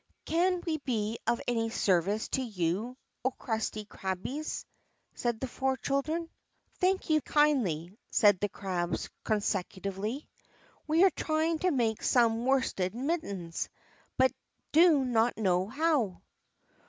"Can 0.25 0.63
we 0.65 0.79
be 0.79 1.19
of 1.27 1.39
any 1.47 1.69
service 1.69 2.27
to 2.29 2.41
you, 2.41 2.97
oh, 3.23 3.29
crusty 3.29 3.85
crabbies?" 3.85 4.65
said 5.13 5.39
the 5.39 5.45
four 5.47 5.77
children. 5.77 6.27
"Thank 6.79 7.11
you 7.11 7.21
kindly," 7.21 7.95
said 8.09 8.39
the 8.39 8.49
crabs 8.49 9.11
consecutively. 9.23 10.27
"We 10.87 11.03
are 11.03 11.11
trying 11.11 11.59
to 11.59 11.69
make 11.69 12.01
some 12.01 12.47
worsted 12.47 12.95
mittens, 12.95 13.69
but 14.17 14.31
do 14.71 15.05
not 15.05 15.37
know 15.37 15.67
how." 15.67 16.23